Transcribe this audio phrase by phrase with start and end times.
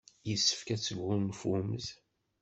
[0.29, 1.87] Yessefk ad sgunfunt.